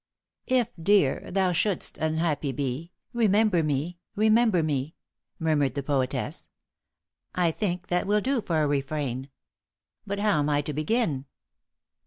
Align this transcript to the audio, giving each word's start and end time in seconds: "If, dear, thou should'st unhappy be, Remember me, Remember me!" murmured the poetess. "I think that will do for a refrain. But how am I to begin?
"If, 0.47 0.71
dear, 0.81 1.29
thou 1.31 1.51
should'st 1.51 1.99
unhappy 1.99 2.51
be, 2.51 2.91
Remember 3.13 3.61
me, 3.61 3.99
Remember 4.15 4.63
me!" 4.63 4.95
murmured 5.37 5.75
the 5.75 5.83
poetess. 5.83 6.47
"I 7.35 7.51
think 7.51 7.85
that 7.89 8.07
will 8.07 8.19
do 8.19 8.41
for 8.41 8.63
a 8.63 8.67
refrain. 8.67 9.29
But 10.07 10.17
how 10.17 10.39
am 10.39 10.49
I 10.49 10.63
to 10.63 10.73
begin? 10.73 11.25